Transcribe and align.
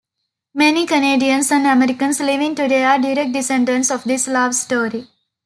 Many 0.55 0.87
Canadians 0.87 1.51
and 1.51 1.67
Americans 1.67 2.19
living 2.19 2.55
today 2.55 2.83
are 2.85 2.97
direct 2.97 3.33
descendants 3.33 3.91
of 3.91 4.03
this 4.03 4.27
love 4.27 4.55
story. 4.55 5.07